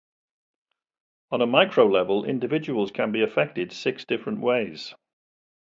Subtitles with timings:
[1.29, 4.95] On a micro-level, individuals can be affected six different ways.